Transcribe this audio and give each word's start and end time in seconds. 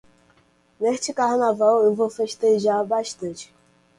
Neste 0.79 1.13
carnaval 1.13 1.83
eu 1.83 1.93
vou 1.93 2.09
festejar 2.09 2.83
bastante. 2.83 3.53